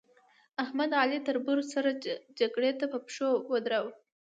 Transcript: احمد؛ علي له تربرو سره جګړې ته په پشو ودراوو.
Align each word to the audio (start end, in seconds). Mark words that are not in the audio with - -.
احمد؛ 0.63 0.91
علي 1.01 1.17
له 1.21 1.25
تربرو 1.27 1.63
سره 1.73 1.89
جګړې 2.39 2.71
ته 2.79 2.85
په 2.91 2.97
پشو 3.05 3.29
ودراوو. 3.51 3.91